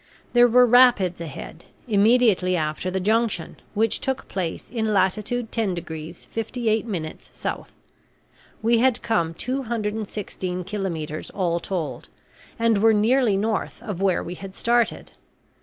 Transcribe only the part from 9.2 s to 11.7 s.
216 kilometres all